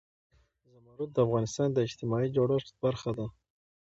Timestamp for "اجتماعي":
1.87-2.29